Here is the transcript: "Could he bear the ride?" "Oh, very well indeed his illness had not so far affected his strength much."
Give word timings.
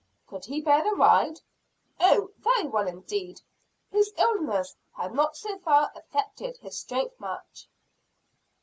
"Could 0.25 0.45
he 0.45 0.61
bear 0.61 0.81
the 0.83 0.95
ride?" 0.95 1.41
"Oh, 1.99 2.31
very 2.39 2.67
well 2.67 2.87
indeed 2.87 3.39
his 3.91 4.11
illness 4.17 4.75
had 4.97 5.13
not 5.13 5.37
so 5.37 5.59
far 5.59 5.91
affected 5.93 6.57
his 6.57 6.75
strength 6.79 7.19
much." 7.19 7.67